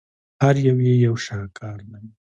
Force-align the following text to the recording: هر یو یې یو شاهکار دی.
هر 0.41 0.55
یو 0.67 0.77
یې 0.87 0.93
یو 1.05 1.15
شاهکار 1.25 1.79
دی. 1.91 2.07